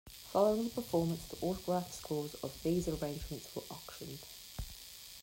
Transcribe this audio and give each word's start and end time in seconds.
Following 0.33 0.63
the 0.63 0.69
performance, 0.71 1.27
the 1.27 1.37
autograph 1.45 1.93
scores 1.93 2.33
of 2.43 2.57
these 2.63 2.87
arrangements 2.87 3.55
were 3.55 3.61
auctioned. 3.69 4.17